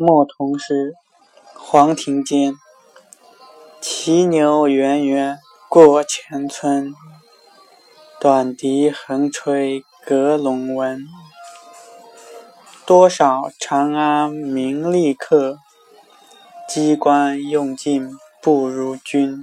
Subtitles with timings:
[0.00, 0.94] 莫同诗，
[1.56, 2.54] 黄庭坚，
[3.80, 6.94] 骑牛远远过前村，
[8.20, 11.04] 短笛横吹隔龙闻。
[12.86, 15.58] 多少长安名利客，
[16.68, 18.08] 机关用尽
[18.40, 19.42] 不如君。